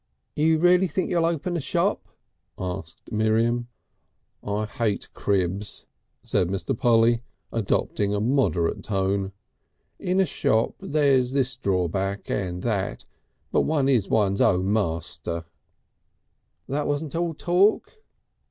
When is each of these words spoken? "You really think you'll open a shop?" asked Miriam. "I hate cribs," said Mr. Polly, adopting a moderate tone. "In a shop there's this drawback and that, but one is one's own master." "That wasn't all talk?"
"You 0.35 0.57
really 0.57 0.87
think 0.87 1.11
you'll 1.11 1.27
open 1.27 1.55
a 1.55 1.59
shop?" 1.61 2.07
asked 2.57 3.11
Miriam. 3.11 3.67
"I 4.43 4.65
hate 4.65 5.13
cribs," 5.13 5.85
said 6.23 6.47
Mr. 6.47 6.75
Polly, 6.75 7.21
adopting 7.53 8.11
a 8.11 8.19
moderate 8.19 8.81
tone. 8.81 9.31
"In 9.99 10.19
a 10.19 10.25
shop 10.25 10.73
there's 10.79 11.33
this 11.33 11.55
drawback 11.55 12.31
and 12.31 12.63
that, 12.63 13.05
but 13.51 13.61
one 13.61 13.87
is 13.87 14.09
one's 14.09 14.41
own 14.41 14.73
master." 14.73 15.45
"That 16.67 16.87
wasn't 16.87 17.13
all 17.13 17.35
talk?" 17.35 18.01